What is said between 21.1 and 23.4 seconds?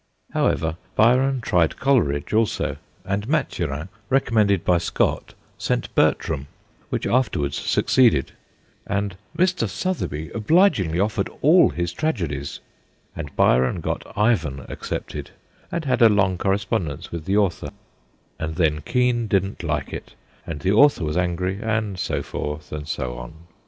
angry, and so forth and so on.